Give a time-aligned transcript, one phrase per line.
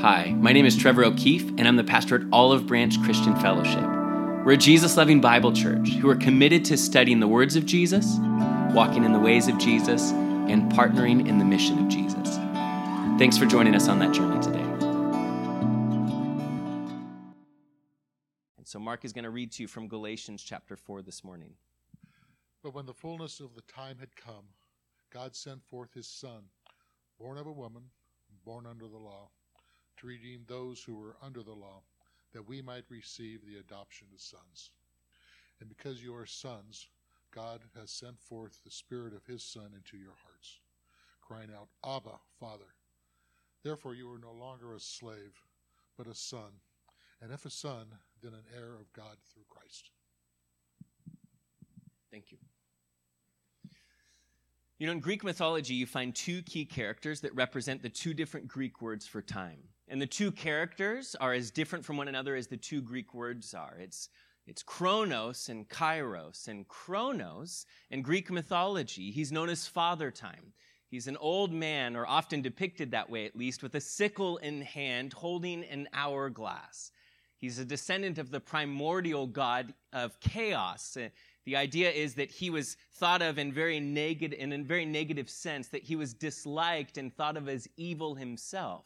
[0.00, 3.84] Hi, my name is Trevor O'Keefe, and I'm the pastor at Olive Branch Christian Fellowship.
[4.46, 8.16] We're a Jesus loving Bible church who are committed to studying the words of Jesus,
[8.72, 12.36] walking in the ways of Jesus, and partnering in the mission of Jesus.
[13.18, 14.64] Thanks for joining us on that journey today.
[18.56, 21.52] And so, Mark is going to read to you from Galatians chapter 4 this morning.
[22.62, 24.46] But when the fullness of the time had come,
[25.12, 26.44] God sent forth his Son,
[27.18, 27.82] born of a woman,
[28.46, 29.28] born under the law
[30.00, 31.82] to redeem those who were under the law,
[32.32, 34.70] that we might receive the adoption as sons.
[35.60, 36.88] And because you are sons,
[37.34, 40.60] God has sent forth the Spirit of His Son into your hearts,
[41.20, 42.74] crying out, Abba, Father.
[43.62, 45.42] Therefore you are no longer a slave,
[45.96, 46.52] but a son,
[47.20, 47.86] and if a son,
[48.22, 49.90] then an heir of God through Christ.
[52.10, 52.38] Thank you.
[54.78, 58.48] You know, in Greek mythology, you find two key characters that represent the two different
[58.48, 59.58] Greek words for time.
[59.90, 63.54] And the two characters are as different from one another as the two Greek words
[63.54, 63.76] are.
[63.80, 64.08] It's,
[64.46, 66.46] it's Chronos and Kairos.
[66.46, 70.52] And Chronos, in Greek mythology, he's known as Father Time.
[70.86, 74.62] He's an old man, or often depicted that way at least, with a sickle in
[74.62, 76.92] hand holding an hourglass.
[77.38, 80.96] He's a descendant of the primordial god of chaos.
[80.96, 81.08] Uh,
[81.46, 85.28] the idea is that he was thought of in very negative, in a very negative
[85.28, 88.84] sense, that he was disliked and thought of as evil himself.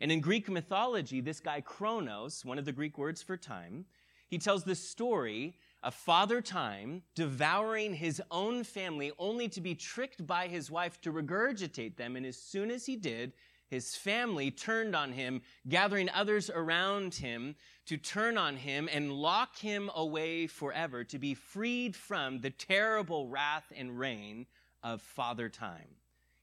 [0.00, 3.84] And in Greek mythology, this guy Kronos, one of the Greek words for time,
[4.28, 10.26] he tells the story of Father Time devouring his own family only to be tricked
[10.26, 12.16] by his wife to regurgitate them.
[12.16, 13.32] And as soon as he did,
[13.68, 17.54] his family turned on him, gathering others around him
[17.86, 23.28] to turn on him and lock him away forever, to be freed from the terrible
[23.28, 24.46] wrath and reign
[24.82, 25.99] of Father Time.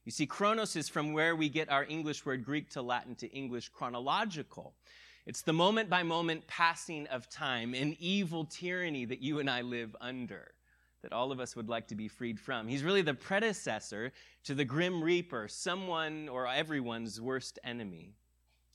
[0.08, 3.26] You see, chronos is from where we get our English word Greek to Latin to
[3.26, 4.72] English chronological.
[5.26, 9.60] It's the moment by moment passing of time, an evil tyranny that you and I
[9.60, 10.52] live under,
[11.02, 12.66] that all of us would like to be freed from.
[12.66, 14.10] He's really the predecessor
[14.44, 18.14] to the grim reaper, someone or everyone's worst enemy.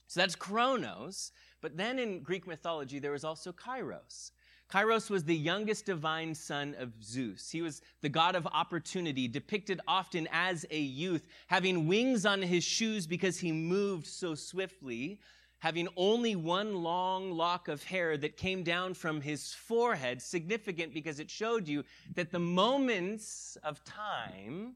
[0.06, 1.32] So that's chronos,
[1.62, 4.30] but then in Greek mythology, there was also kairos.
[4.74, 7.52] Kairos was the youngest divine son of Zeus.
[7.52, 12.64] He was the god of opportunity, depicted often as a youth, having wings on his
[12.64, 15.20] shoes because he moved so swiftly,
[15.60, 21.20] having only one long lock of hair that came down from his forehead, significant because
[21.20, 21.84] it showed you
[22.16, 24.74] that the moments of time,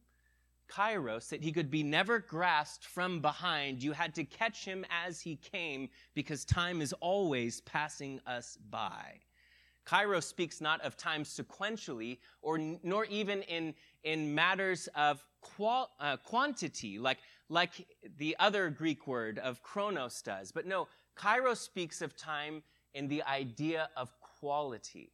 [0.69, 5.19] Kairos, that he could be never grasped from behind, you had to catch him as
[5.19, 9.22] he came because time is always passing us by.
[9.88, 16.18] Kairos speaks not of time sequentially, or nor even in, in matters of qual, uh,
[16.18, 17.88] quantity, like, like
[18.18, 20.52] the other Greek word of chronos does.
[20.52, 25.12] But no, Kairos speaks of time in the idea of quality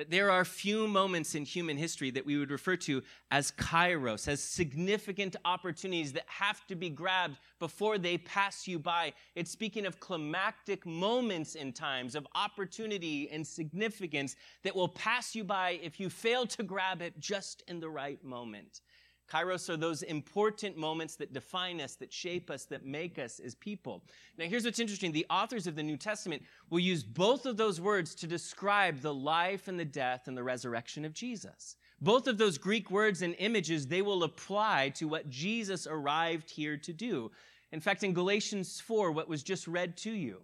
[0.00, 4.28] that there are few moments in human history that we would refer to as kairos,
[4.28, 9.12] as significant opportunities that have to be grabbed before they pass you by.
[9.34, 15.44] It's speaking of climactic moments in times of opportunity and significance that will pass you
[15.44, 18.80] by if you fail to grab it just in the right moment.
[19.30, 23.54] Kairos are those important moments that define us, that shape us, that make us as
[23.54, 24.02] people.
[24.36, 25.12] Now, here's what's interesting.
[25.12, 29.14] The authors of the New Testament will use both of those words to describe the
[29.14, 31.76] life and the death and the resurrection of Jesus.
[32.00, 36.76] Both of those Greek words and images, they will apply to what Jesus arrived here
[36.78, 37.30] to do.
[37.72, 40.40] In fact, in Galatians 4, what was just read to you,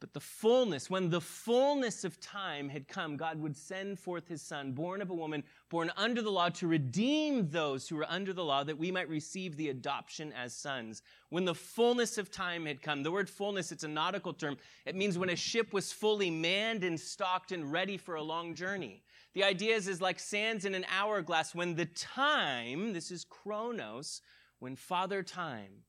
[0.00, 4.42] but the fullness, when the fullness of time had come, God would send forth his
[4.42, 8.32] son, born of a woman, born under the law, to redeem those who were under
[8.32, 11.02] the law, that we might receive the adoption as sons.
[11.30, 14.58] When the fullness of time had come, the word fullness, it's a nautical term.
[14.84, 18.54] It means when a ship was fully manned and stocked and ready for a long
[18.54, 19.02] journey.
[19.32, 21.54] The idea is, is like sands in an hourglass.
[21.54, 24.20] When the time, this is chronos,
[24.58, 25.84] when Father Time,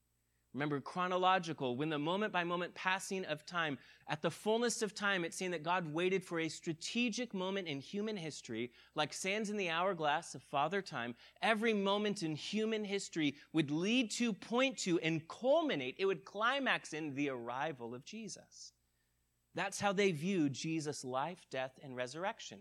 [0.56, 5.26] Remember, chronological, when the moment by moment passing of time, at the fullness of time,
[5.26, 9.58] it's saying that God waited for a strategic moment in human history, like sands in
[9.58, 11.14] the hourglass of Father Time.
[11.42, 16.94] Every moment in human history would lead to, point to, and culminate, it would climax
[16.94, 18.72] in the arrival of Jesus.
[19.56, 22.60] That's how they viewed Jesus' life, death, and resurrection.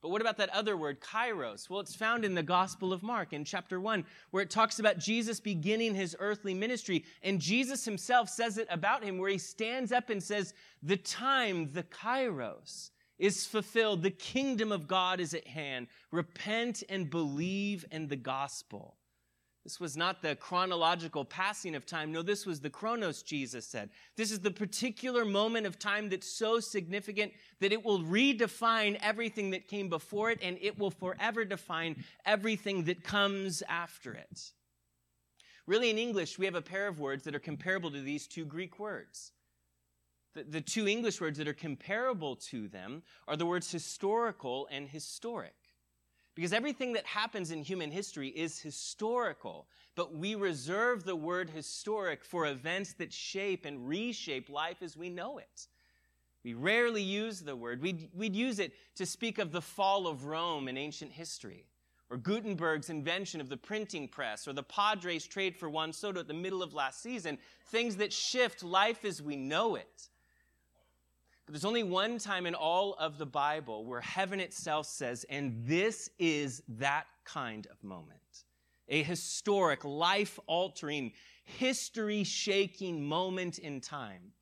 [0.00, 1.68] But what about that other word, kairos?
[1.68, 4.98] Well, it's found in the Gospel of Mark in chapter 1, where it talks about
[4.98, 7.04] Jesus beginning his earthly ministry.
[7.22, 10.54] And Jesus himself says it about him, where he stands up and says,
[10.84, 14.02] The time, the kairos, is fulfilled.
[14.02, 15.88] The kingdom of God is at hand.
[16.12, 18.97] Repent and believe in the gospel.
[19.64, 22.12] This was not the chronological passing of time.
[22.12, 23.90] No, this was the chronos, Jesus said.
[24.16, 29.50] This is the particular moment of time that's so significant that it will redefine everything
[29.50, 34.52] that came before it and it will forever define everything that comes after it.
[35.66, 38.46] Really, in English, we have a pair of words that are comparable to these two
[38.46, 39.32] Greek words.
[40.34, 44.88] The, the two English words that are comparable to them are the words historical and
[44.88, 45.54] historic.
[46.38, 52.24] Because everything that happens in human history is historical, but we reserve the word historic
[52.24, 55.66] for events that shape and reshape life as we know it.
[56.44, 57.82] We rarely use the word.
[57.82, 61.66] We'd, we'd use it to speak of the fall of Rome in ancient history,
[62.08, 66.28] or Gutenberg's invention of the printing press, or the Padres trade for Juan Soto at
[66.28, 67.36] the middle of last season,
[67.66, 70.08] things that shift life as we know it.
[71.48, 76.10] There's only one time in all of the Bible where heaven itself says, and this
[76.18, 78.20] is that kind of moment.
[78.88, 81.12] A historic, life altering,
[81.44, 84.32] history shaking moment in time.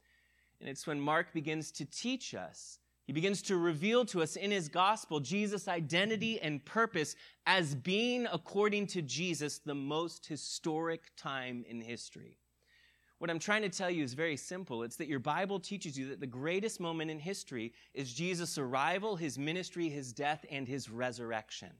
[0.60, 2.78] And it's when Mark begins to teach us.
[3.06, 7.14] He begins to reveal to us in his gospel Jesus' identity and purpose
[7.46, 12.38] as being, according to Jesus, the most historic time in history.
[13.18, 14.82] What I'm trying to tell you is very simple.
[14.82, 19.16] It's that your Bible teaches you that the greatest moment in history is Jesus' arrival,
[19.16, 21.70] his ministry, his death, and his resurrection.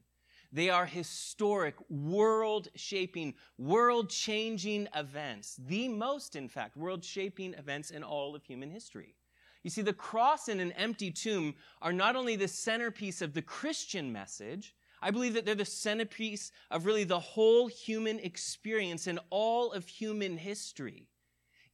[0.51, 5.59] They are historic, world shaping, world changing events.
[5.67, 9.13] The most, in fact, world shaping events in all of human history.
[9.61, 13.41] You see, the cross and an empty tomb are not only the centerpiece of the
[13.43, 14.73] Christian message,
[15.03, 19.87] I believe that they're the centerpiece of really the whole human experience and all of
[19.87, 21.07] human history.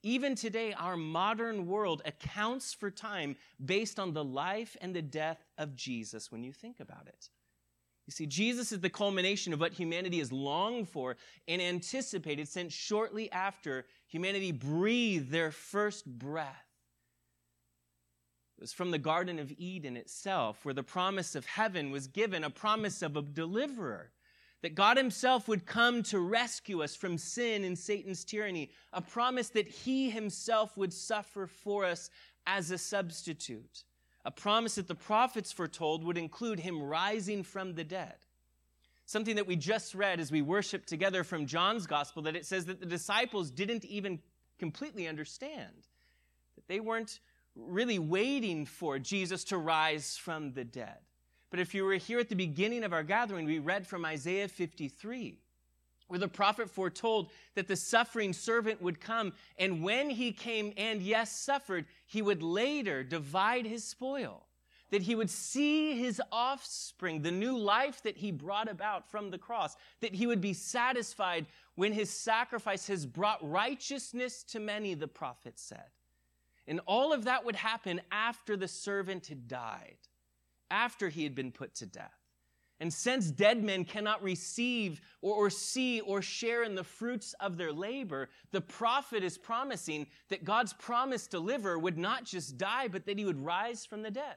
[0.04, 5.46] Even today, our modern world accounts for time based on the life and the death
[5.58, 7.30] of Jesus when you think about it.
[8.06, 11.16] You see, Jesus is the culmination of what humanity has longed for
[11.48, 16.68] and anticipated since shortly after humanity breathed their first breath.
[18.58, 22.44] It was from the Garden of Eden itself, where the promise of heaven was given,
[22.44, 24.12] a promise of a deliverer
[24.64, 29.50] that God Himself would come to rescue us from sin and Satan's tyranny, a promise
[29.50, 32.10] that He Himself would suffer for us
[32.48, 33.84] as a substitute,
[34.24, 38.16] a promise that the prophets foretold would include Him rising from the dead.
[39.06, 42.66] Something that we just read as we worship together from John's Gospel, that it says
[42.66, 44.20] that the disciples didn't even
[44.60, 45.90] completely understand,
[46.56, 47.20] that they weren't
[47.54, 51.00] really waiting for Jesus to rise from the dead.
[51.54, 54.48] But if you were here at the beginning of our gathering, we read from Isaiah
[54.48, 55.38] 53,
[56.08, 61.00] where the prophet foretold that the suffering servant would come, and when he came and,
[61.00, 64.48] yes, suffered, he would later divide his spoil.
[64.90, 69.38] That he would see his offspring, the new life that he brought about from the
[69.38, 71.46] cross, that he would be satisfied
[71.76, 75.92] when his sacrifice has brought righteousness to many, the prophet said.
[76.66, 79.98] And all of that would happen after the servant had died
[80.74, 82.18] after he had been put to death.
[82.80, 87.56] And since dead men cannot receive or, or, see or share in the fruits of
[87.56, 93.06] their labor, the prophet is promising that God's promised deliverer would not just die, but
[93.06, 94.36] that he would rise from the dead.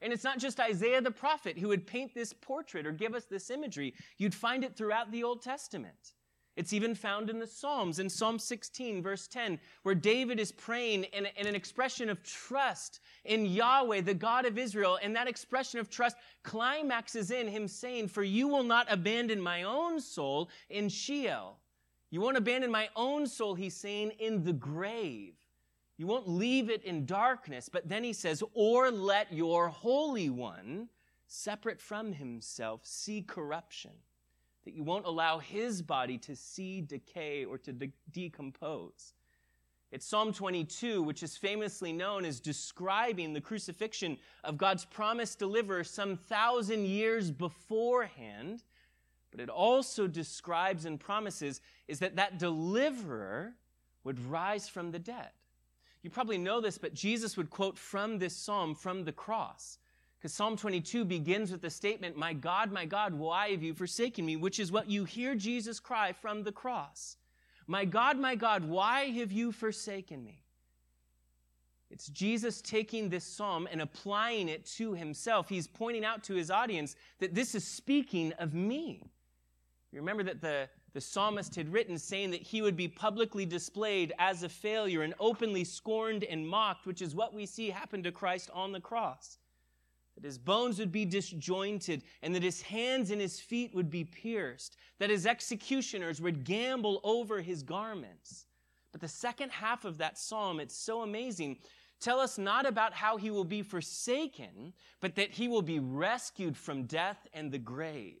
[0.00, 3.24] And it's not just Isaiah the prophet who would paint this portrait or give us
[3.24, 3.94] this imagery.
[4.18, 6.12] You'd find it throughout the Old Testament.
[6.58, 11.04] It's even found in the Psalms, in Psalm 16, verse 10, where David is praying
[11.04, 14.98] in, in, an expression of trust in Yahweh, the God of Israel.
[15.00, 19.62] And that expression of trust climaxes in him saying, For you will not abandon my
[19.62, 21.60] own soul in Sheol.
[22.10, 25.34] You won't abandon my own soul, he's saying, in the grave.
[25.96, 27.68] You won't leave it in darkness.
[27.68, 30.88] But then he says, Or let your Holy One,
[31.28, 33.92] separate from himself, see corruption
[34.68, 39.14] that you won't allow his body to see decay or to de- decompose.
[39.90, 45.84] It's Psalm 22, which is famously known as describing the crucifixion of God's promised deliverer
[45.84, 48.62] some thousand years beforehand.
[49.30, 53.54] But it also describes and promises is that that deliverer
[54.04, 55.30] would rise from the dead.
[56.02, 59.78] You probably know this, but Jesus would quote from this psalm from the cross.
[60.18, 64.26] Because Psalm 22 begins with the statement, My God, my God, why have you forsaken
[64.26, 64.34] me?
[64.34, 67.16] Which is what you hear Jesus cry from the cross.
[67.68, 70.42] My God, my God, why have you forsaken me?
[71.90, 75.48] It's Jesus taking this psalm and applying it to himself.
[75.48, 79.02] He's pointing out to his audience that this is speaking of me.
[79.92, 84.12] You remember that the, the psalmist had written saying that he would be publicly displayed
[84.18, 88.12] as a failure and openly scorned and mocked, which is what we see happen to
[88.12, 89.38] Christ on the cross
[90.18, 94.02] that his bones would be disjointed, and that his hands and his feet would be
[94.02, 98.46] pierced, that his executioners would gamble over his garments.
[98.90, 101.58] But the second half of that psalm, it's so amazing.
[102.00, 106.56] Tell us not about how he will be forsaken, but that he will be rescued
[106.56, 108.18] from death and the grave.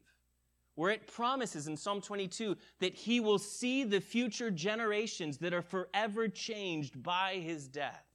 [0.76, 5.62] Where it promises in Psalm 22 that he will see the future generations that are
[5.62, 8.07] forever changed by his death.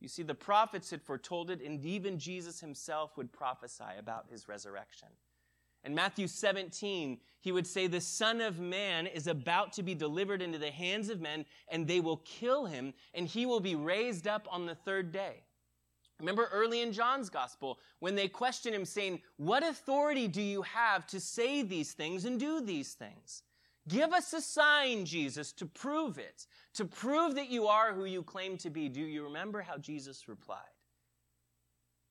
[0.00, 4.48] You see, the prophets had foretold it, and even Jesus himself would prophesy about his
[4.48, 5.08] resurrection.
[5.84, 10.42] In Matthew 17, he would say, The Son of Man is about to be delivered
[10.42, 14.26] into the hands of men, and they will kill him, and he will be raised
[14.26, 15.42] up on the third day.
[16.20, 21.06] Remember early in John's gospel when they question him, saying, What authority do you have
[21.08, 23.42] to say these things and do these things?
[23.88, 28.22] Give us a sign, Jesus, to prove it, to prove that you are who you
[28.22, 28.88] claim to be.
[28.88, 30.58] Do you remember how Jesus replied?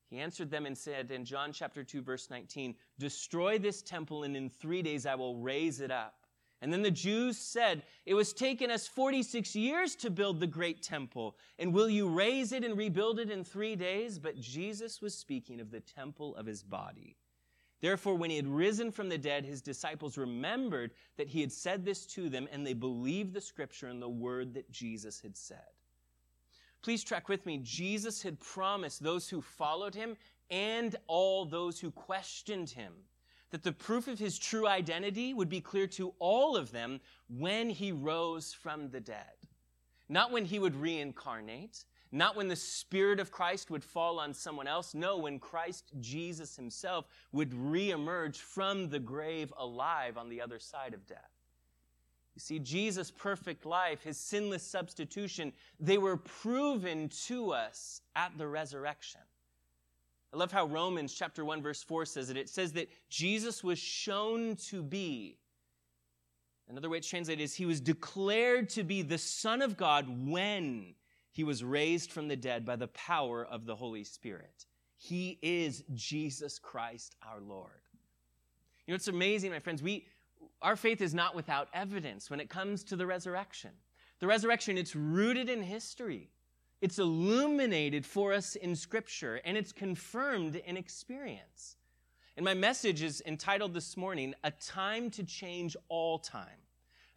[0.09, 4.35] He answered them and said in John chapter 2, verse 19, Destroy this temple, and
[4.35, 6.25] in three days I will raise it up.
[6.61, 10.81] And then the Jews said, It was taken us 46 years to build the great
[10.81, 14.17] temple, and will you raise it and rebuild it in three days?
[14.17, 17.17] But Jesus was speaking of the temple of his body.
[17.79, 21.85] Therefore, when he had risen from the dead, his disciples remembered that he had said
[21.85, 25.59] this to them, and they believed the scripture and the word that Jesus had said.
[26.81, 27.59] Please track with me.
[27.63, 30.15] Jesus had promised those who followed him
[30.49, 32.93] and all those who questioned him
[33.49, 37.69] that the proof of his true identity would be clear to all of them when
[37.69, 39.35] he rose from the dead.
[40.09, 44.67] Not when he would reincarnate, not when the Spirit of Christ would fall on someone
[44.67, 44.93] else.
[44.93, 50.93] No, when Christ Jesus himself would reemerge from the grave alive on the other side
[50.93, 51.31] of death.
[52.35, 58.47] You see, Jesus' perfect life, his sinless substitution, they were proven to us at the
[58.47, 59.21] resurrection.
[60.33, 62.37] I love how Romans chapter 1 verse 4 says it.
[62.37, 65.37] It says that Jesus was shown to be
[66.69, 70.95] Another way it's translated is he was declared to be the son of God when
[71.37, 74.65] he was raised from the dead by the power of the Holy Spirit.
[74.95, 77.69] He is Jesus Christ our Lord.
[78.87, 79.83] You know, it's amazing, my friends.
[79.83, 80.07] We,
[80.63, 83.69] our faith is not without evidence when it comes to the resurrection.
[84.19, 86.31] The resurrection, it's rooted in history.
[86.81, 91.75] It's illuminated for us in Scripture, and it's confirmed in experience.
[92.35, 96.66] And my message is entitled this morning, A Time to Change All Time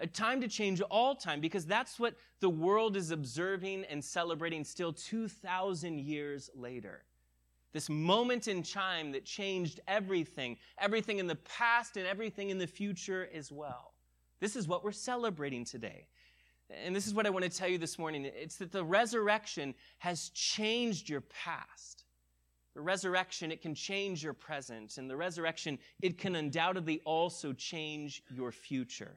[0.00, 4.64] a time to change all time because that's what the world is observing and celebrating
[4.64, 7.04] still 2,000 years later.
[7.73, 12.66] This moment in time that changed everything, everything in the past and everything in the
[12.66, 13.92] future as well.
[14.40, 16.09] This is what we're celebrating today.
[16.85, 18.25] And this is what I want to tell you this morning.
[18.25, 22.04] It's that the resurrection has changed your past.
[22.75, 24.97] The resurrection, it can change your present.
[24.97, 29.16] And the resurrection, it can undoubtedly also change your future.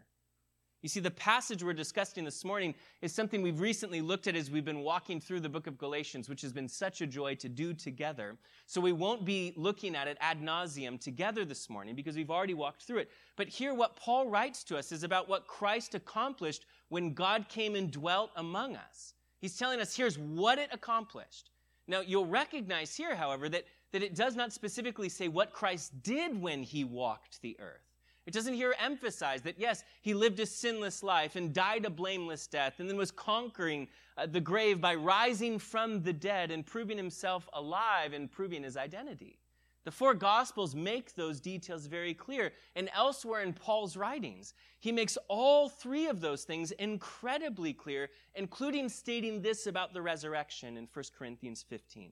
[0.84, 4.52] You see, the passage we're discussing this morning is something we've recently looked at as
[4.52, 7.48] we've been walking through the book of Galatians, which has been such a joy to
[7.48, 8.36] do together.
[8.66, 12.54] So we won't be looking at it ad nauseum together this morning because we've already
[12.54, 13.12] walked through it.
[13.38, 17.76] But here, what Paul writes to us is about what Christ accomplished when God came
[17.76, 19.14] and dwelt among us.
[19.40, 21.52] He's telling us here's what it accomplished.
[21.88, 23.64] Now, you'll recognize here, however, that,
[23.94, 27.93] that it does not specifically say what Christ did when he walked the earth.
[28.26, 32.48] It doesn't here emphasize that, yes, he lived a sinless life and died a blameless
[32.48, 36.98] death and then was conquering uh, the grave by rising from the dead and proving
[36.98, 39.40] himself alive and proving his identity.
[39.84, 42.54] The four Gospels make those details very clear.
[42.78, 48.88] And elsewhere in Paul's writings, he makes all three of those things incredibly clear, including
[48.88, 52.12] stating this about the resurrection in 1 Corinthians 15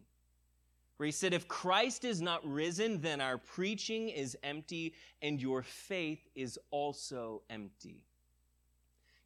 [1.01, 4.93] where he said, If Christ is not risen, then our preaching is empty
[5.23, 8.03] and your faith is also empty.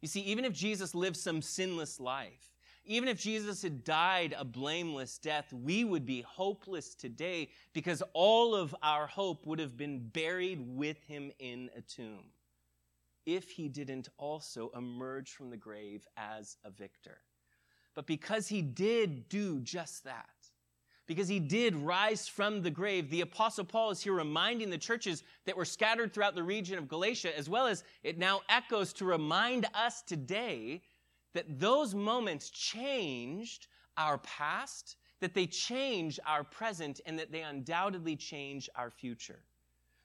[0.00, 2.54] You see, even if Jesus lived some sinless life,
[2.86, 8.54] even if Jesus had died a blameless death, we would be hopeless today because all
[8.54, 12.24] of our hope would have been buried with him in a tomb
[13.26, 17.18] if he didn't also emerge from the grave as a victor.
[17.94, 20.35] But because he did do just that,
[21.06, 23.10] because he did rise from the grave.
[23.10, 26.88] The apostle Paul is here reminding the churches that were scattered throughout the region of
[26.88, 30.82] Galatia, as well as it now echoes to remind us today
[31.34, 38.16] that those moments changed our past, that they change our present, and that they undoubtedly
[38.16, 39.40] change our future.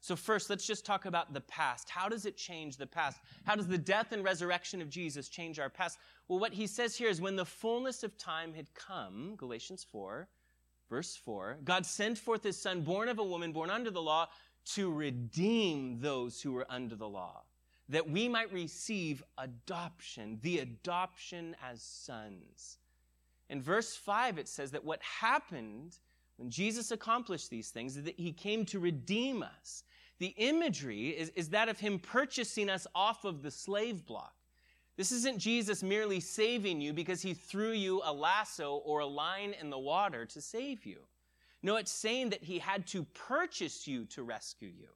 [0.04, 1.90] So, first, let's just talk about the past.
[1.90, 3.20] How does it change the past?
[3.46, 6.00] How does the death and resurrection of Jesus change our past?
[6.28, 10.28] Well, what he says here is when the fullness of time had come, Galatians 4,
[10.92, 14.28] Verse 4 God sent forth his son, born of a woman, born under the law,
[14.74, 17.44] to redeem those who were under the law,
[17.88, 22.78] that we might receive adoption, the adoption as sons.
[23.50, 25.98] In verse 5, it says that what happened
[26.36, 29.84] when Jesus accomplished these things is that he came to redeem us.
[30.20, 34.34] The imagery is, is that of him purchasing us off of the slave block.
[35.02, 39.56] This isn't Jesus merely saving you because he threw you a lasso or a line
[39.60, 41.00] in the water to save you.
[41.64, 44.90] No, it's saying that he had to purchase you to rescue you.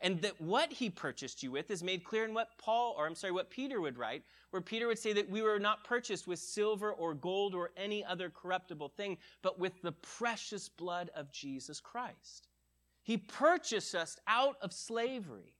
[0.00, 3.14] And that what he purchased you with is made clear in what Paul, or I'm
[3.14, 6.40] sorry, what Peter would write, where Peter would say that we were not purchased with
[6.40, 11.78] silver or gold or any other corruptible thing, but with the precious blood of Jesus
[11.78, 12.48] Christ.
[13.04, 15.54] He purchased us out of slavery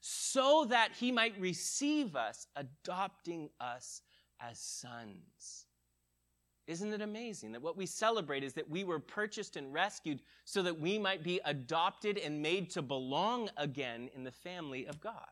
[0.00, 4.02] so that he might receive us, adopting us
[4.40, 5.66] as sons.
[6.66, 10.62] Isn't it amazing that what we celebrate is that we were purchased and rescued so
[10.62, 15.30] that we might be adopted and made to belong again in the family of God?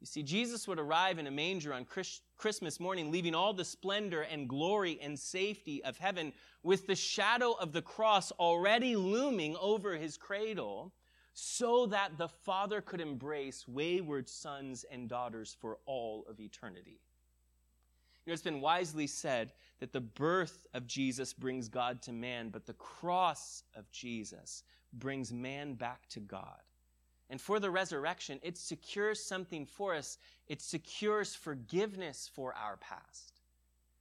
[0.00, 1.86] You see, Jesus would arrive in a manger on
[2.36, 7.52] Christmas morning, leaving all the splendor and glory and safety of heaven with the shadow
[7.52, 10.92] of the cross already looming over his cradle,
[11.34, 17.00] so that the Father could embrace wayward sons and daughters for all of eternity.
[18.24, 22.48] You know, it's been wisely said that the birth of Jesus brings God to man,
[22.48, 24.62] but the cross of Jesus
[24.94, 26.60] brings man back to God.
[27.28, 30.18] And for the resurrection, it secures something for us.
[30.46, 33.40] It secures forgiveness for our past.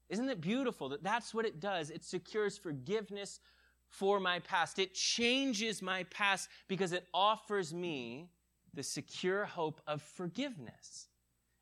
[0.10, 1.90] Isn't it beautiful that that's what it does?
[1.90, 3.40] It secures forgiveness
[3.93, 4.79] for my past.
[4.79, 8.27] It changes my past because it offers me
[8.73, 11.09] the secure hope of forgiveness.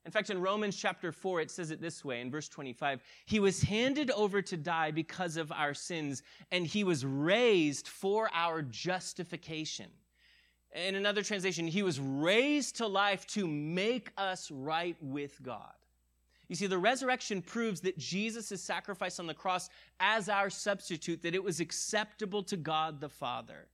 [0.05, 3.39] In fact, in Romans chapter 4, it says it this way in verse 25 He
[3.39, 8.61] was handed over to die because of our sins, and he was raised for our
[8.61, 9.89] justification.
[10.73, 15.73] In another translation, he was raised to life to make us right with God.
[16.51, 19.69] You see, the resurrection proves that Jesus' sacrifice on the cross
[20.01, 23.69] as our substitute, that it was acceptable to God the Father.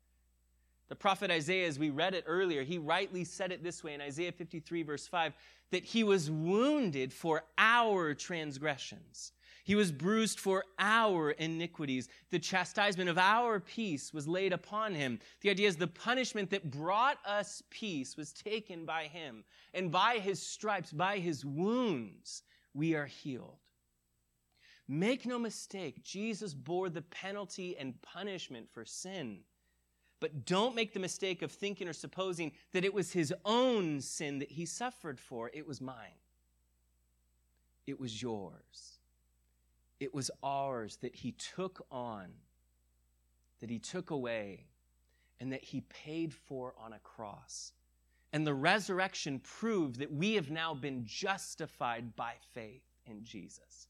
[0.88, 4.02] The prophet Isaiah, as we read it earlier, he rightly said it this way in
[4.02, 5.34] Isaiah 53, verse 5
[5.72, 9.32] that he was wounded for our transgressions.
[9.64, 12.10] He was bruised for our iniquities.
[12.30, 15.20] The chastisement of our peace was laid upon him.
[15.42, 19.44] The idea is the punishment that brought us peace was taken by him.
[19.74, 22.44] And by his stripes, by his wounds,
[22.78, 23.58] we are healed.
[24.88, 29.40] Make no mistake, Jesus bore the penalty and punishment for sin.
[30.20, 34.40] But don't make the mistake of thinking or supposing that it was his own sin
[34.40, 35.50] that he suffered for.
[35.54, 36.22] It was mine.
[37.88, 39.00] It was yours.
[40.00, 42.28] It was ours that he took on,
[43.60, 44.68] that he took away,
[45.40, 47.74] and that he paid for on a cross.
[48.38, 53.88] And the resurrection proved that we have now been justified by faith in Jesus.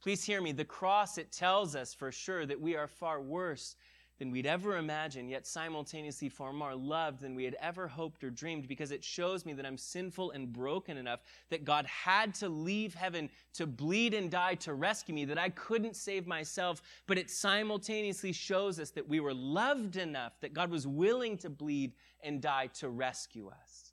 [0.00, 0.52] Please hear me.
[0.52, 3.76] The cross, it tells us for sure that we are far worse
[4.18, 8.30] than we'd ever imagined, yet simultaneously far more loved than we had ever hoped or
[8.30, 12.48] dreamed, because it shows me that I'm sinful and broken enough that God had to
[12.48, 17.18] leave heaven to bleed and die to rescue me, that I couldn't save myself, but
[17.18, 21.94] it simultaneously shows us that we were loved enough that God was willing to bleed
[22.22, 23.92] and die to rescue us,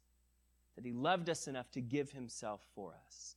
[0.75, 3.35] that He loved us enough to give Himself for us.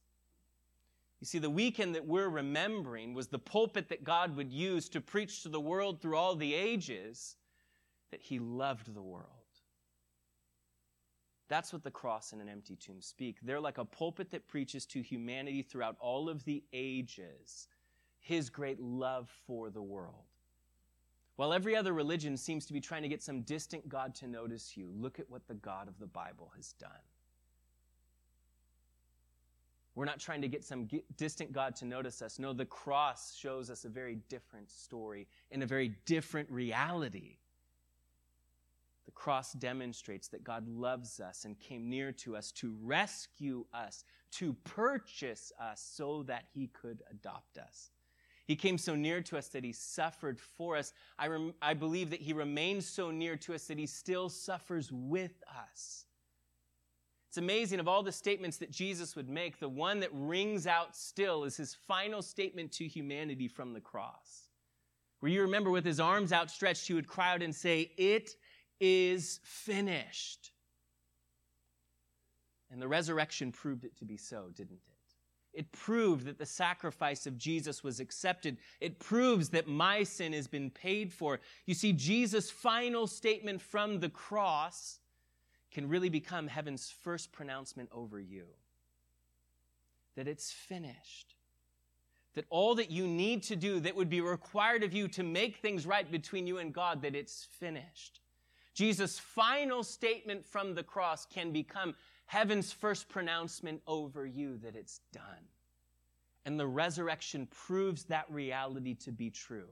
[1.25, 5.01] You see, the weekend that we're remembering was the pulpit that God would use to
[5.01, 7.37] preach to the world through all the ages
[8.11, 9.31] that He loved the world.
[11.49, 13.39] That's what the cross and an empty tomb speak.
[13.41, 17.69] They're like a pulpit that preaches to humanity throughout all of the ages
[18.21, 20.27] His great love for the world.
[21.37, 24.77] While every other religion seems to be trying to get some distant God to notice
[24.77, 26.91] you, look at what the God of the Bible has done.
[29.95, 32.39] We're not trying to get some distant God to notice us.
[32.39, 37.37] No, the cross shows us a very different story in a very different reality.
[39.05, 44.05] The cross demonstrates that God loves us and came near to us to rescue us,
[44.33, 47.91] to purchase us so that he could adopt us.
[48.47, 50.93] He came so near to us that he suffered for us.
[51.19, 54.91] I, rem- I believe that he remains so near to us that he still suffers
[54.93, 56.05] with us.
[57.35, 60.95] It's amazing of all the statements that Jesus would make, the one that rings out
[60.95, 64.51] still is his final statement to humanity from the cross.
[65.19, 68.37] Where you remember with his arms outstretched, he would cry out and say, It
[68.79, 70.53] is finished.
[72.71, 75.59] And the resurrection proved it to be so, didn't it?
[75.59, 78.59] It proved that the sacrifice of Jesus was accepted.
[78.81, 81.41] It proves that my sin has been paid for.
[81.67, 85.01] You see, Jesus' final statement from the cross
[85.75, 88.45] can really become heaven's first pronouncement over you
[90.17, 91.35] that it's finished.
[92.35, 95.57] That all that you need to do, that would be required of you to make
[95.57, 98.21] things right between you and God, that it's finished.
[98.75, 101.95] Jesus' final statement from the cross can become
[102.27, 105.49] heaven's first pronouncement over you that it's done.
[106.45, 109.69] And the resurrection proves that reality to be true.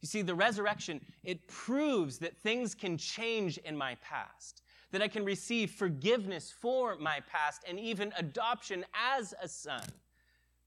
[0.00, 4.62] You see, the resurrection, it proves that things can change in my past,
[4.94, 9.82] that I can receive forgiveness for my past and even adoption as a son.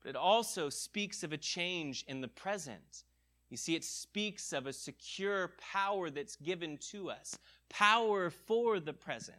[0.03, 3.03] But it also speaks of a change in the present.
[3.49, 7.37] You see, it speaks of a secure power that's given to us,
[7.69, 9.37] power for the present.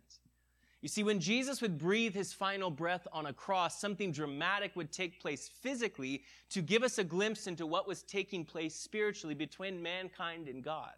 [0.80, 4.90] You see, when Jesus would breathe his final breath on a cross, something dramatic would
[4.90, 9.82] take place physically to give us a glimpse into what was taking place spiritually between
[9.82, 10.92] mankind and God.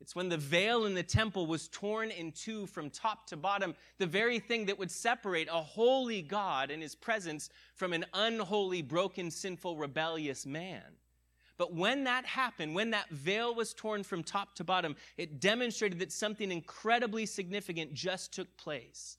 [0.00, 3.74] It's when the veil in the temple was torn in two from top to bottom,
[3.98, 8.80] the very thing that would separate a holy God and his presence from an unholy,
[8.80, 10.82] broken, sinful, rebellious man.
[11.58, 15.98] But when that happened, when that veil was torn from top to bottom, it demonstrated
[15.98, 19.18] that something incredibly significant just took place.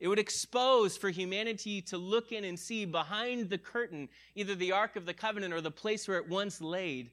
[0.00, 4.72] It would expose for humanity to look in and see behind the curtain either the
[4.72, 7.10] Ark of the Covenant or the place where it once laid.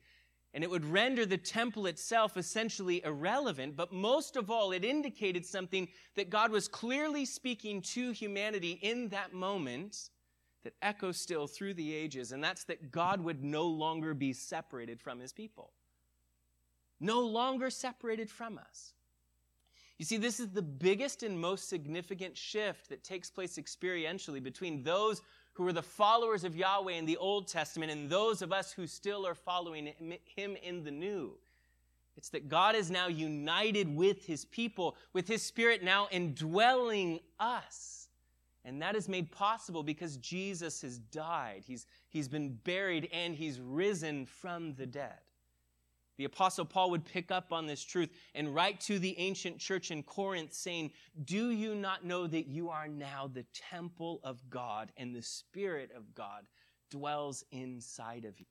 [0.56, 3.76] And it would render the temple itself essentially irrelevant.
[3.76, 9.10] But most of all, it indicated something that God was clearly speaking to humanity in
[9.10, 10.10] that moment
[10.64, 15.02] that echoes still through the ages, and that's that God would no longer be separated
[15.02, 15.74] from his people.
[17.02, 18.94] No longer separated from us.
[19.98, 24.84] You see, this is the biggest and most significant shift that takes place experientially between
[24.84, 25.22] those
[25.56, 28.86] who are the followers of Yahweh in the Old Testament and those of us who
[28.88, 29.94] still are following
[30.36, 31.38] him in the New.
[32.18, 38.10] It's that God is now united with his people, with his spirit now indwelling us.
[38.66, 41.64] And that is made possible because Jesus has died.
[41.66, 45.20] He's, he's been buried and he's risen from the dead.
[46.18, 49.92] The Apostle Paul would pick up on this truth and write to the ancient church
[49.92, 50.92] in Corinth saying,
[51.26, 55.92] Do you not know that you are now the temple of God and the Spirit
[55.96, 56.48] of God
[56.90, 58.46] dwells inside of you?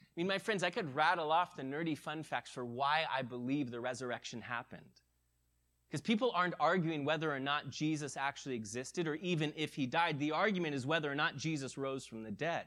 [0.00, 3.22] I mean, my friends, I could rattle off the nerdy fun facts for why I
[3.22, 5.00] believe the resurrection happened.
[5.88, 10.18] Because people aren't arguing whether or not Jesus actually existed or even if he died.
[10.18, 12.66] The argument is whether or not Jesus rose from the dead.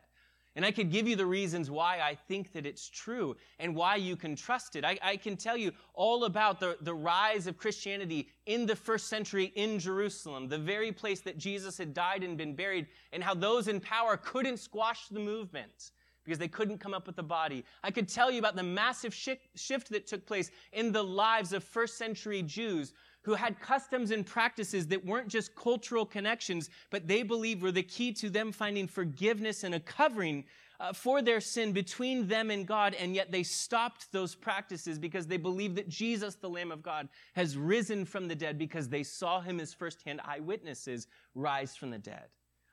[0.58, 3.96] And I could give you the reasons why I think that it's true and why
[3.96, 4.84] you can trust it.
[4.84, 9.08] I, I, can tell you all about the, the rise of Christianity in the first
[9.08, 13.36] century in Jerusalem, the very place that Jesus had died and been buried, and how
[13.36, 15.92] those in power couldn't squash the movement
[16.26, 17.64] because they couldn't come up with a body.
[17.84, 21.64] I could tell you about the massive shift that took place in the lives of
[21.64, 22.94] first century Jews
[23.28, 27.84] who had customs and practices that weren't just cultural connections, but they believed were the
[27.84, 30.46] key to them finding forgiveness and a covering
[30.80, 35.28] uh, for their sin between them and God, and yet they stopped those practices because
[35.28, 39.04] they believed that Jesus, the Lamb of God, has risen from the dead because they
[39.04, 42.28] saw him as firsthand eyewitnesses rise from the dead.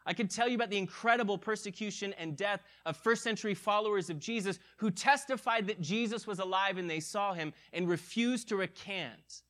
[0.07, 4.21] I could tell you about the incredible persecution and death of first century followers of
[4.21, 9.43] Jesus who testified that Jesus was alive and they saw him and refused to recant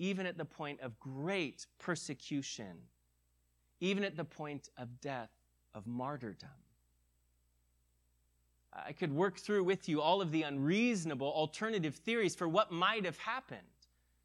[0.00, 2.74] even at the point of great persecution,
[3.80, 5.30] even at the point of death,
[5.74, 6.48] of martyrdom.
[8.72, 13.04] I could work through with you all of the unreasonable alternative theories for what might
[13.04, 13.60] have happened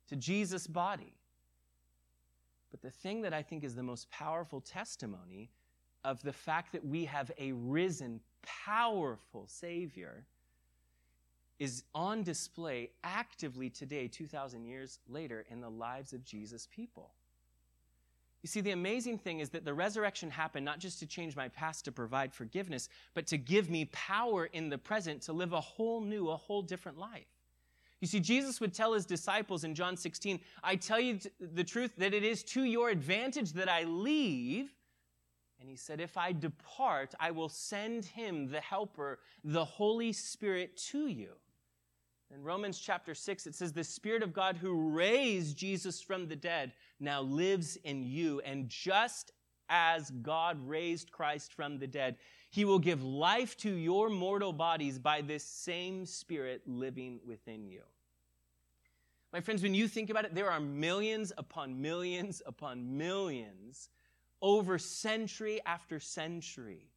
[0.07, 1.13] to Jesus' body.
[2.71, 5.51] But the thing that I think is the most powerful testimony
[6.05, 10.25] of the fact that we have a risen, powerful Savior
[11.59, 17.11] is on display actively today, 2,000 years later, in the lives of Jesus' people.
[18.45, 21.47] You see, the amazing thing is that the resurrection happened not just to change my
[21.47, 25.61] past to provide forgiveness, but to give me power in the present to live a
[25.61, 27.25] whole new, a whole different life.
[28.01, 31.93] You see, Jesus would tell his disciples in John 16, I tell you the truth
[31.97, 34.71] that it is to your advantage that I leave.
[35.59, 40.77] And he said, If I depart, I will send him, the helper, the Holy Spirit,
[40.91, 41.29] to you.
[42.33, 46.35] In Romans chapter 6, it says, The Spirit of God who raised Jesus from the
[46.35, 48.41] dead now lives in you.
[48.41, 49.31] And just
[49.69, 52.17] as God raised Christ from the dead,
[52.49, 57.81] he will give life to your mortal bodies by this same Spirit living within you.
[59.31, 63.89] My friends, when you think about it, there are millions upon millions upon millions
[64.41, 66.89] over century after century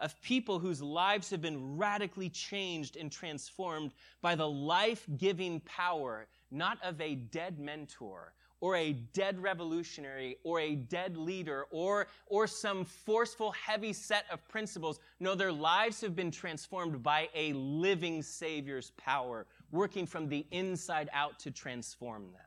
[0.00, 6.26] of people whose lives have been radically changed and transformed by the life giving power,
[6.50, 12.46] not of a dead mentor or a dead revolutionary or a dead leader or, or
[12.46, 15.00] some forceful, heavy set of principles.
[15.20, 21.08] No, their lives have been transformed by a living Savior's power, working from the inside
[21.12, 22.42] out to transform them.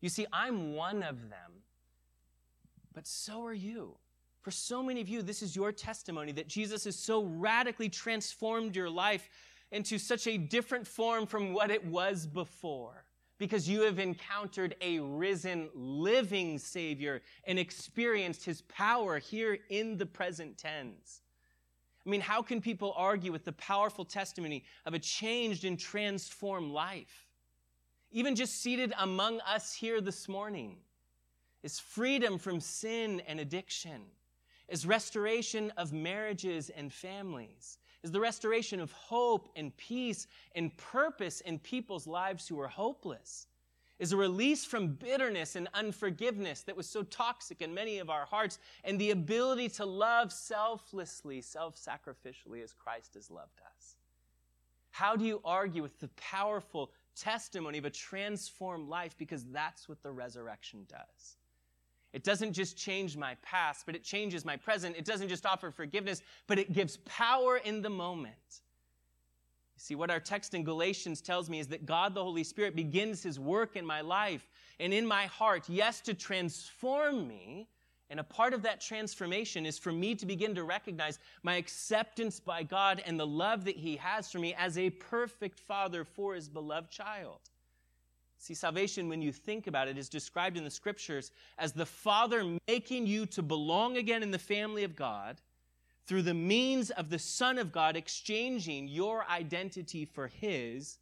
[0.00, 1.52] You see, I'm one of them,
[2.92, 3.96] but so are you.
[4.42, 8.74] For so many of you, this is your testimony that Jesus has so radically transformed
[8.74, 9.30] your life
[9.70, 13.04] into such a different form from what it was before.
[13.38, 20.06] Because you have encountered a risen, living Savior and experienced his power here in the
[20.06, 21.22] present tense.
[22.04, 26.72] I mean, how can people argue with the powerful testimony of a changed and transformed
[26.72, 27.28] life?
[28.10, 30.78] Even just seated among us here this morning
[31.62, 34.02] is freedom from sin and addiction
[34.72, 41.42] is restoration of marriages and families, is the restoration of hope and peace and purpose
[41.42, 43.48] in people's lives who are hopeless,
[43.98, 48.24] is a release from bitterness and unforgiveness that was so toxic in many of our
[48.24, 53.96] hearts, and the ability to love selflessly, self sacrificially as Christ has loved us.
[54.90, 59.16] How do you argue with the powerful testimony of a transformed life?
[59.18, 61.36] Because that's what the resurrection does.
[62.12, 64.96] It doesn't just change my past, but it changes my present.
[64.96, 68.34] It doesn't just offer forgiveness, but it gives power in the moment.
[69.76, 72.76] You see, what our text in Galatians tells me is that God the Holy Spirit
[72.76, 77.68] begins his work in my life and in my heart, yes, to transform me.
[78.10, 82.38] And a part of that transformation is for me to begin to recognize my acceptance
[82.38, 86.34] by God and the love that he has for me as a perfect father for
[86.34, 87.38] his beloved child.
[88.42, 92.58] See, salvation, when you think about it, is described in the scriptures as the Father
[92.66, 95.40] making you to belong again in the family of God
[96.08, 100.98] through the means of the Son of God exchanging your identity for His,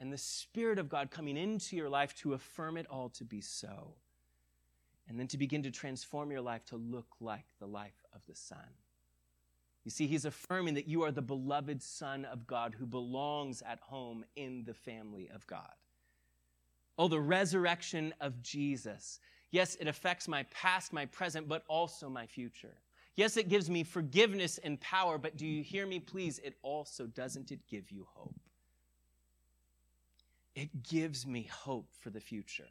[0.00, 3.40] and the Spirit of God coming into your life to affirm it all to be
[3.40, 3.94] so.
[5.08, 8.34] And then to begin to transform your life to look like the life of the
[8.34, 8.58] Son.
[9.82, 13.80] You see, He's affirming that you are the beloved Son of God who belongs at
[13.80, 15.72] home in the family of God.
[16.98, 19.20] Oh, the resurrection of Jesus.
[19.50, 22.74] Yes, it affects my past, my present, but also my future.
[23.16, 26.38] Yes, it gives me forgiveness and power, but do you hear me, please?
[26.40, 28.34] It also doesn't it give you hope?
[30.54, 32.68] It gives me hope for the future.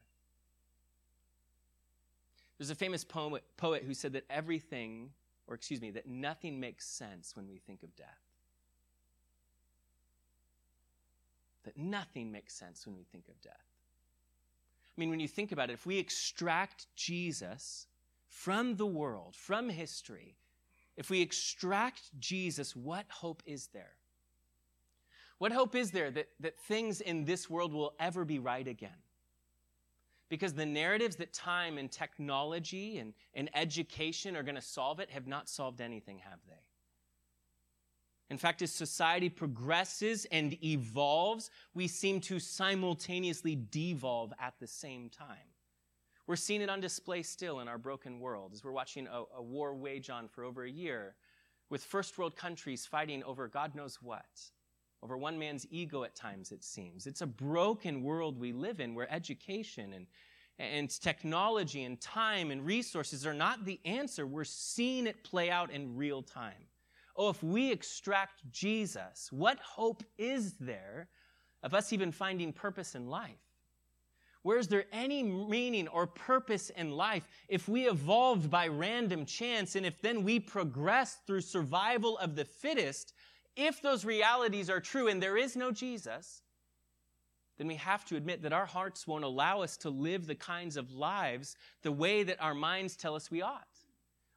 [2.58, 5.10] There's a famous poet, poet who said that everything,
[5.48, 8.08] or excuse me, that nothing makes sense when we think of death.
[11.64, 13.75] That nothing makes sense when we think of death.
[14.96, 17.88] I mean, when you think about it, if we extract Jesus
[18.28, 20.38] from the world, from history,
[20.96, 23.94] if we extract Jesus, what hope is there?
[25.38, 28.98] What hope is there that, that things in this world will ever be right again?
[30.30, 35.10] Because the narratives that time and technology and, and education are going to solve it
[35.12, 36.56] have not solved anything, have they?
[38.30, 45.10] In fact, as society progresses and evolves, we seem to simultaneously devolve at the same
[45.10, 45.38] time.
[46.28, 49.42] We're seeing it on display still in our broken world as we're watching a, a,
[49.44, 51.14] war wage on for over a year
[51.70, 54.26] with first world countries fighting over God knows what,
[55.04, 57.06] over one man's ego at times, it seems.
[57.06, 60.08] It's a broken world we live in where education and,
[60.58, 64.26] and technology and time and resources are not the answer.
[64.26, 66.66] We're seeing it play out in real time.
[67.16, 71.08] Oh, if we extract Jesus, what hope is there
[71.64, 73.40] of us even finding purpose in life?
[74.42, 79.76] Where is there any meaning or purpose in life if we evolved by random chance
[79.76, 83.14] and if then we progress through survival of the fittest?
[83.56, 86.44] If those realities are true and there is no Jesus,
[87.58, 90.78] then we have to admit that our hearts won't allow us to live the kinds
[90.78, 93.75] of lives the way that our minds tell us we ought.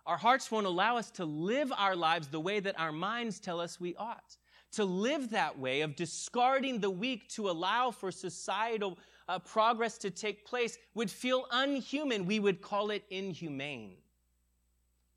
[0.08, 3.60] Our hearts won't allow us to live our lives the way that our minds tell
[3.60, 4.38] us we ought.
[4.72, 10.10] To live that way of discarding the weak to allow for societal uh, progress to
[10.10, 12.24] take place would feel unhuman.
[12.24, 13.96] We would call it inhumane.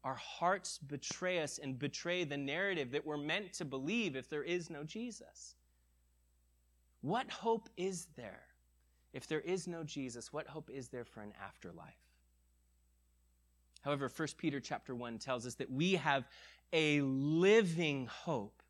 [0.04, 4.44] Our hearts betray us and betray the narrative that we're meant to believe if there
[4.44, 5.56] is no Jesus.
[7.00, 8.42] What hope is there?
[9.14, 12.01] If there is no Jesus, what hope is there for an afterlife?
[13.82, 16.26] However, 1 Peter chapter 1 tells us that we have
[16.74, 18.62] a living hope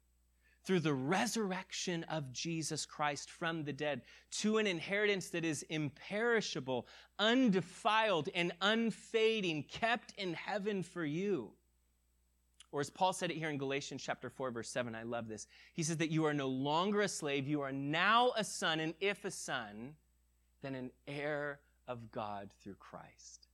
[0.63, 6.87] through the resurrection of Jesus Christ from the dead to an inheritance that is imperishable,
[7.19, 11.51] undefiled, and unfading, kept in heaven for you.
[12.71, 15.47] Or as Paul said it here in Galatians chapter 4 verse 7, I love this.
[15.73, 18.93] He says that you are no longer a slave, you are now a son, and
[19.01, 19.95] if a son,
[20.61, 23.47] then an heir of God through Christ.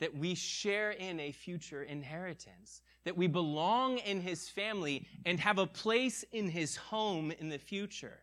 [0.00, 5.58] That we share in a future inheritance, that we belong in his family and have
[5.58, 8.18] a place in his home in the future.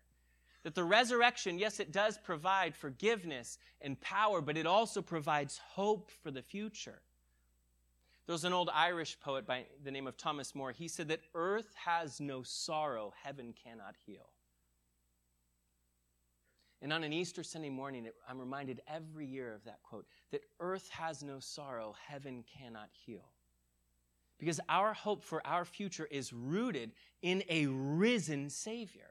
[0.63, 6.11] That the resurrection, yes, it does provide forgiveness and power, but it also provides hope
[6.23, 6.99] for the future.
[8.25, 10.73] There was an old Irish poet by the name of Thomas Moore.
[10.73, 14.27] He said that earth has no sorrow, heaven cannot heal.
[16.81, 20.89] And on an Easter Sunday morning, I'm reminded every year of that quote that earth
[20.89, 23.31] has no sorrow, heaven cannot heal.
[24.37, 26.91] Because our hope for our future is rooted
[27.23, 29.09] in a risen Savior.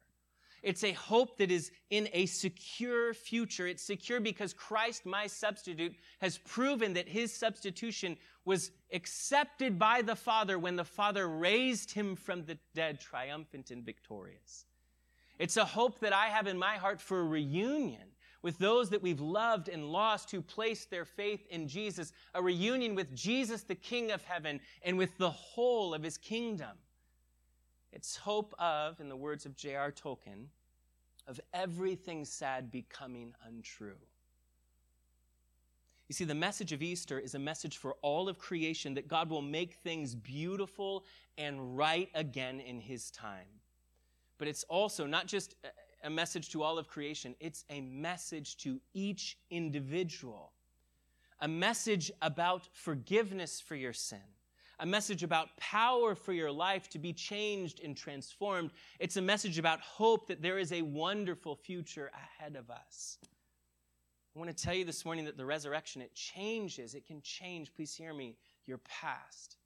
[0.63, 3.67] It's a hope that is in a secure future.
[3.67, 10.17] It's secure because Christ, my substitute, has proven that his substitution was accepted by the
[10.17, 14.67] Father when the Father raised him from the dead, triumphant and victorious.
[15.39, 19.03] It's a hope that I have in my heart for a reunion with those that
[19.03, 23.75] we've loved and lost who placed their faith in Jesus, a reunion with Jesus, the
[23.75, 26.77] King of heaven, and with the whole of his kingdom.
[27.93, 29.91] It's hope of, in the words of J.R.
[29.91, 30.47] Tolkien,
[31.27, 33.99] of everything sad becoming untrue.
[36.09, 39.29] You see, the message of Easter is a message for all of creation that God
[39.29, 41.05] will make things beautiful
[41.37, 43.49] and right again in His time.
[44.39, 45.55] But it's also not just
[46.05, 50.53] a message to all of creation, it's a message to each individual.
[51.41, 54.23] A message about forgiveness for your sin
[54.79, 58.73] a message about power for your life to be changed and transformed.
[58.99, 63.19] It's a message about hope that there is a wonderful future ahead of us.
[64.35, 66.95] I want to tell you this morning that the resurrection, it changes.
[66.95, 69.57] It can change, please hear me, your past.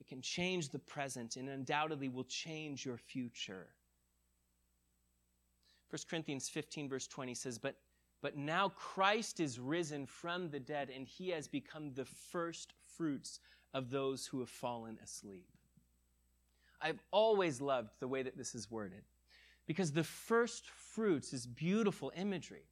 [0.00, 3.66] It can change the present and undoubtedly will change your future.
[5.92, 7.76] 1 Corinthians 15, verse 20 says, But
[8.22, 13.40] but now Christ is risen from the dead, and he has become the first fruits
[13.74, 15.48] of those who have fallen asleep.
[16.80, 19.02] I've always loved the way that this is worded
[19.66, 22.64] because the first fruits is beautiful imagery.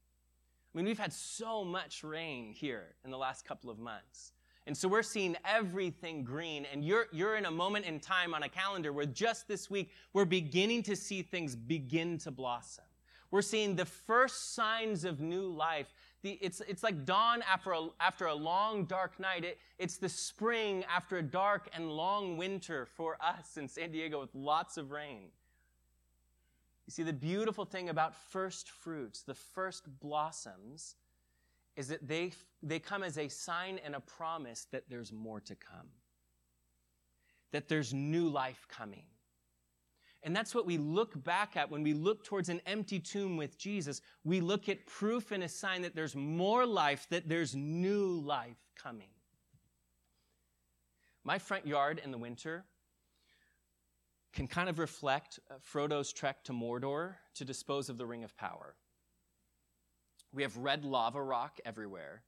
[0.73, 4.33] I mean, we've had so much rain here in the last couple of months.
[4.67, 6.65] And so we're seeing everything green.
[6.73, 9.91] And you're, you're in a moment in time on a calendar where just this week
[10.13, 12.85] we're beginning to see things begin to blossom.
[13.31, 17.89] We're seeing the first signs of new life the, it's, it's like dawn after a,
[17.99, 19.45] after a long, dark night.
[19.45, 24.21] It, it's the spring after a dark and long winter for us in San Diego
[24.21, 25.29] with lots of rain.
[26.87, 30.97] You see, the beautiful thing about first fruits, the first blossoms,
[31.77, 35.55] is that they, they come as a sign and a promise that there's more to
[35.55, 35.87] come,
[37.53, 39.05] that there's new life coming.
[40.23, 43.59] And that's what we look back at when we look towards an empty tomb with
[43.59, 44.03] Jesus.
[44.23, 48.59] We look at proof and a sign that there's more life, that there's new life
[48.77, 49.09] coming.
[51.25, 52.65] My front yard in the winter
[54.33, 58.37] can kind of reflect uh, Frodo's trek to Mordor to dispose of the Ring of
[58.37, 58.77] Power.
[60.33, 62.23] We have red lava rock everywhere,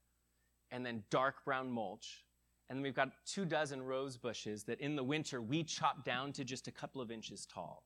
[0.71, 2.25] and then dark brown mulch,
[2.71, 6.45] and we've got two dozen rose bushes that in the winter we chop down to
[6.45, 7.83] just a couple of inches tall.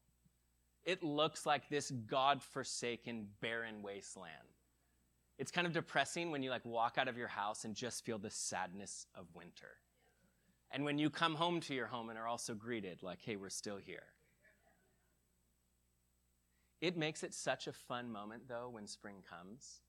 [0.85, 4.33] It looks like this God-forsaken barren wasteland.
[5.39, 8.19] It's kind of depressing when you like walk out of your house and just feel
[8.19, 9.79] the sadness of winter.
[10.71, 13.51] And when you come home to your home and are also greeted like, hey, we're
[13.51, 14.05] still here.
[16.81, 19.81] It makes it such a fun moment, though, when spring comes.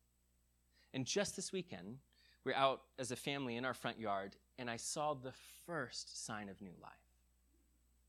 [0.94, 1.98] And just this weekend,
[2.44, 5.34] we're out as a family in our front yard, and I saw the
[5.66, 6.92] first sign of new life,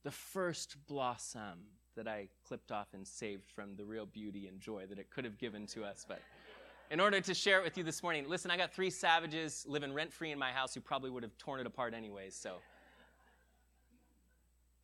[0.05, 1.59] the first blossom
[1.97, 5.25] that I clipped off and saved from the real beauty and joy that it could
[5.25, 6.07] have given to us.
[6.09, 6.21] But
[6.91, 9.93] in order to share it with you this morning, listen, I got three savages living
[9.93, 12.35] rent free in my house who probably would have torn it apart anyways.
[12.35, 12.57] So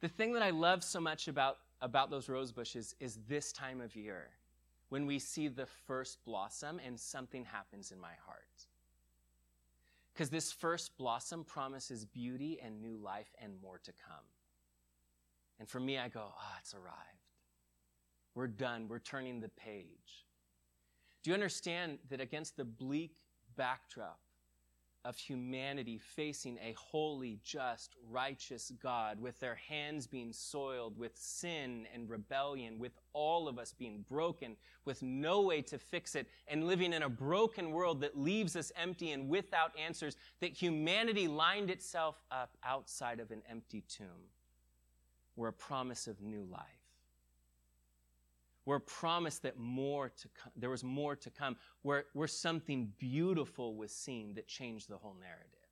[0.00, 3.80] the thing that I love so much about, about those rose bushes is this time
[3.80, 4.28] of year
[4.90, 8.66] when we see the first blossom and something happens in my heart.
[10.14, 14.24] Because this first blossom promises beauty and new life and more to come.
[15.58, 17.24] And for me, I go, ah, oh, it's arrived.
[18.34, 18.86] We're done.
[18.88, 20.24] We're turning the page.
[21.22, 23.16] Do you understand that against the bleak
[23.56, 24.20] backdrop
[25.04, 31.86] of humanity facing a holy, just, righteous God, with their hands being soiled with sin
[31.92, 36.66] and rebellion, with all of us being broken, with no way to fix it, and
[36.66, 41.70] living in a broken world that leaves us empty and without answers, that humanity lined
[41.70, 44.30] itself up outside of an empty tomb
[45.36, 46.83] were a promise of new life.
[48.64, 52.92] Where a promise that more to come, there was more to come, where, where something
[52.98, 55.64] beautiful was seen that changed the whole narrative.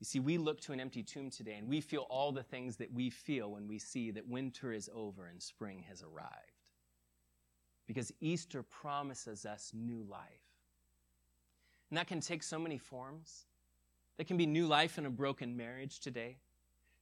[0.00, 2.76] You see, we look to an empty tomb today and we feel all the things
[2.78, 6.32] that we feel when we see that winter is over and spring has arrived.
[7.86, 10.22] Because Easter promises us new life.
[11.90, 13.46] And that can take so many forms.
[14.16, 16.38] That can be new life in a broken marriage today.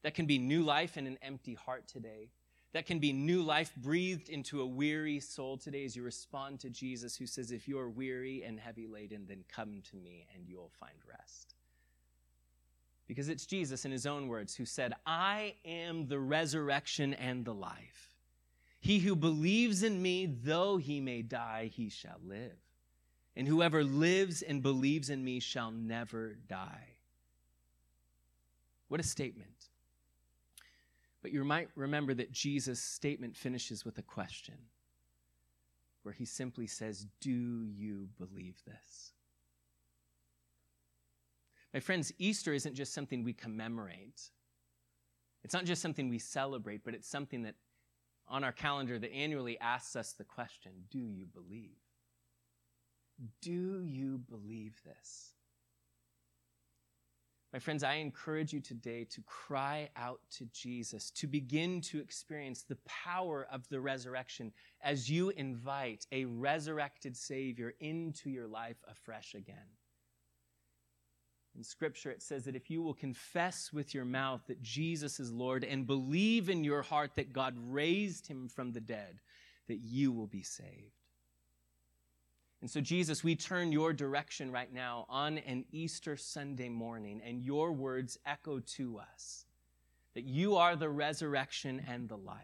[0.03, 2.31] That can be new life in an empty heart today.
[2.73, 6.71] That can be new life breathed into a weary soul today as you respond to
[6.71, 10.47] Jesus, who says, If you are weary and heavy laden, then come to me and
[10.47, 11.55] you'll find rest.
[13.07, 17.55] Because it's Jesus, in his own words, who said, I am the resurrection and the
[17.55, 18.15] life.
[18.81, 22.59] He who believes in me, though he may die, he shall live.
[23.35, 26.89] And whoever lives and believes in me shall never die.
[28.89, 29.58] What a statement.
[31.23, 34.55] But you might remember that Jesus' statement finishes with a question
[36.03, 39.13] where he simply says, Do you believe this?
[41.75, 44.31] My friends, Easter isn't just something we commemorate.
[45.45, 47.57] It's not just something we celebrate, but it's something that
[48.27, 51.77] on our calendar that annually asks us the question Do you believe?
[53.43, 55.33] Do you believe this?
[57.53, 62.63] My friends, I encourage you today to cry out to Jesus, to begin to experience
[62.63, 69.35] the power of the resurrection as you invite a resurrected Savior into your life afresh
[69.35, 69.57] again.
[71.57, 75.33] In Scripture, it says that if you will confess with your mouth that Jesus is
[75.33, 79.21] Lord and believe in your heart that God raised him from the dead,
[79.69, 80.98] that you will be saved.
[82.61, 87.43] And so, Jesus, we turn your direction right now on an Easter Sunday morning, and
[87.43, 89.45] your words echo to us
[90.15, 92.37] that you are the resurrection and the life.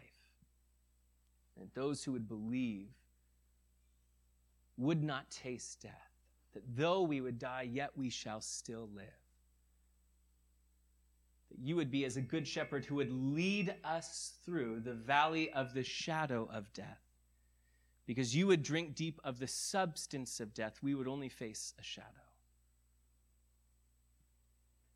[1.59, 2.87] And those who would believe
[4.77, 6.11] would not taste death,
[6.53, 9.05] that though we would die, yet we shall still live.
[11.51, 15.51] That you would be as a good shepherd who would lead us through the valley
[15.51, 17.04] of the shadow of death
[18.05, 21.83] because you would drink deep of the substance of death, we would only face a
[21.83, 22.07] shadow.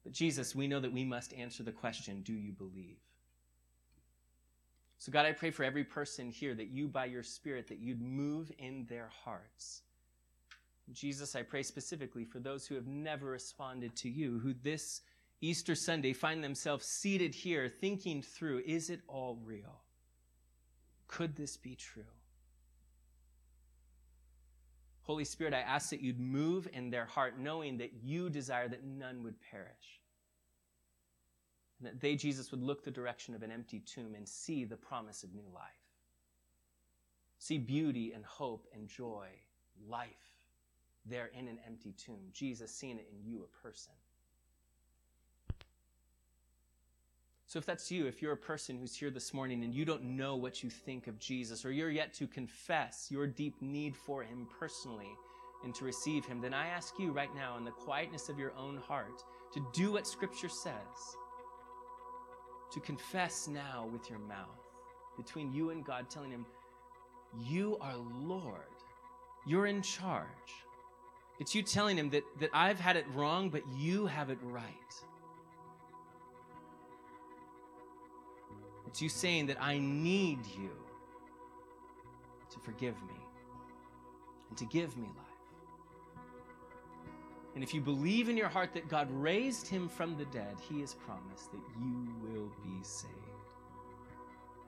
[0.03, 2.97] But Jesus, we know that we must answer the question do you believe?
[4.97, 8.01] So, God, I pray for every person here that you, by your Spirit, that you'd
[8.01, 9.81] move in their hearts.
[10.91, 15.01] Jesus, I pray specifically for those who have never responded to you, who this
[15.41, 19.81] Easter Sunday find themselves seated here thinking through is it all real?
[21.07, 22.03] Could this be true?
[25.09, 28.85] Holy Spirit, I ask that you'd move in their heart, knowing that you desire that
[28.85, 29.99] none would perish.
[31.79, 34.77] And that they, Jesus, would look the direction of an empty tomb and see the
[34.77, 35.63] promise of new life.
[37.39, 39.29] See beauty and hope and joy,
[39.87, 40.11] life
[41.07, 42.29] there in an empty tomb.
[42.31, 43.93] Jesus seeing it in you, a person.
[47.49, 50.03] So, if that's you, if you're a person who's here this morning and you don't
[50.03, 54.21] know what you think of Jesus, or you're yet to confess your deep need for
[54.21, 55.09] him personally
[55.63, 58.53] and to receive him, then I ask you right now, in the quietness of your
[58.55, 59.23] own heart,
[59.55, 60.75] to do what Scripture says.
[62.71, 64.61] To confess now with your mouth
[65.17, 66.45] between you and God, telling him,
[67.47, 68.61] You are Lord.
[69.47, 70.27] You're in charge.
[71.39, 74.63] It's you telling him that, that I've had it wrong, but you have it right.
[78.89, 80.71] It's you saying that I need you
[82.49, 83.19] to forgive me
[84.49, 85.27] and to give me life.
[87.53, 90.79] And if you believe in your heart that God raised him from the dead, he
[90.79, 93.13] has promised that you will be saved.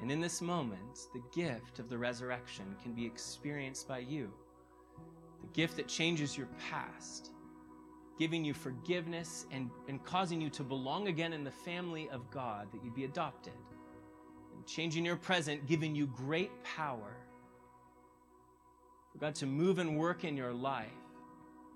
[0.01, 4.31] And in this moment, the gift of the resurrection can be experienced by you.
[5.41, 7.31] The gift that changes your past,
[8.19, 12.67] giving you forgiveness and, and causing you to belong again in the family of God,
[12.71, 13.53] that you'd be adopted
[14.65, 17.15] changing your present, giving you great power
[19.11, 20.89] for God to move and work in your life,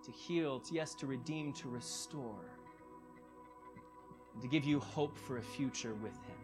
[0.05, 2.59] to heal, to, yes, to redeem, to restore,
[4.33, 6.38] and to give you hope for a future with Him.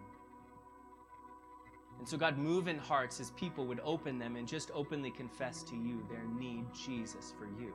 [2.00, 5.62] And so, God, move in hearts as people would open them and just openly confess
[5.64, 7.74] to you their need, Jesus, for you.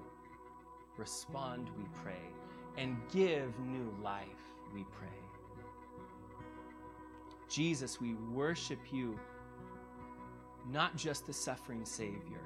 [0.96, 2.32] Respond, we pray,
[2.76, 4.24] and give new life,
[4.74, 5.25] we pray.
[7.48, 9.18] Jesus, we worship you,
[10.70, 12.42] not just the suffering Savior,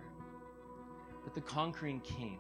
[1.25, 2.39] but the conquering King.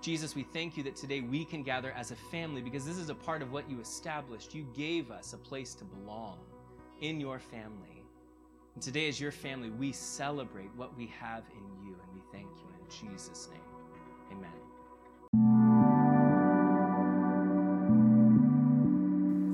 [0.00, 3.10] Jesus, we thank you that today we can gather as a family because this is
[3.10, 4.54] a part of what you established.
[4.54, 6.38] You gave us a place to belong
[7.00, 8.04] in your family.
[8.74, 12.46] And today, as your family, we celebrate what we have in you, and we thank
[12.46, 14.38] you in Jesus' name.
[14.38, 14.67] Amen.